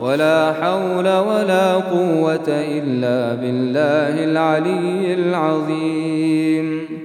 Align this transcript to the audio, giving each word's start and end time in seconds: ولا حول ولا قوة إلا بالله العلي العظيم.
ولا 0.00 0.52
حول 0.52 1.08
ولا 1.08 1.74
قوة 1.74 2.48
إلا 2.48 3.34
بالله 3.34 4.24
العلي 4.24 5.14
العظيم. 5.14 6.95